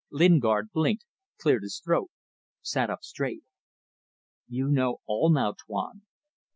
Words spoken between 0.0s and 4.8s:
Lingard blinked, cleared his throat sat up straight. "You